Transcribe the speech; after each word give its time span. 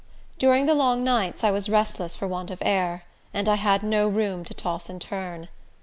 During 0.39 0.65
the 0.65 0.73
long 0.73 1.03
nights 1.03 1.43
I 1.43 1.51
was 1.51 1.69
restless 1.69 2.15
for 2.15 2.27
want 2.27 2.49
of 2.49 2.57
air, 2.63 3.03
and 3.35 3.47
I 3.47 3.53
had 3.53 3.83
no 3.83 4.07
room 4.07 4.43
to 4.45 4.53
toss 4.55 4.89
and 4.89 4.99
turn. 4.99 5.47